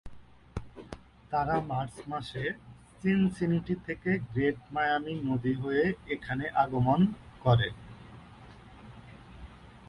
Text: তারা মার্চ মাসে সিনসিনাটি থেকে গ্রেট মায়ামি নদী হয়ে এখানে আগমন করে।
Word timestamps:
তারা 1.31 1.55
মার্চ 1.71 1.95
মাসে 2.11 2.43
সিনসিনাটি 2.99 3.75
থেকে 3.87 4.11
গ্রেট 4.31 4.57
মায়ামি 4.73 5.13
নদী 5.27 5.53
হয়ে 5.61 5.85
এখানে 6.13 6.45
আগমন 6.63 6.99
করে। 7.43 7.67